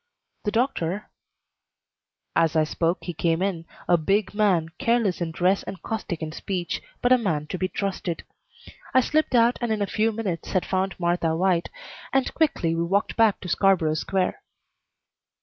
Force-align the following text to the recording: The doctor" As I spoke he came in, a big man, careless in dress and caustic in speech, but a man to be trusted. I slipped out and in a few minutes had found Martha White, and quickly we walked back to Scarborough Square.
The 0.45 0.51
doctor" 0.51 1.11
As 2.45 2.55
I 2.55 2.63
spoke 2.63 3.03
he 3.03 3.13
came 3.13 3.43
in, 3.43 3.65
a 3.87 3.97
big 3.97 4.33
man, 4.33 4.69
careless 4.79 5.21
in 5.21 5.29
dress 5.29 5.61
and 5.61 5.79
caustic 5.83 6.23
in 6.23 6.31
speech, 6.31 6.81
but 7.03 7.11
a 7.11 7.19
man 7.19 7.45
to 7.49 7.59
be 7.59 7.67
trusted. 7.67 8.23
I 8.95 9.01
slipped 9.01 9.35
out 9.35 9.59
and 9.61 9.71
in 9.71 9.79
a 9.83 9.85
few 9.85 10.11
minutes 10.11 10.53
had 10.53 10.65
found 10.65 10.99
Martha 10.99 11.35
White, 11.37 11.69
and 12.11 12.33
quickly 12.33 12.73
we 12.73 12.83
walked 12.83 13.15
back 13.15 13.39
to 13.41 13.47
Scarborough 13.47 13.93
Square. 13.93 14.41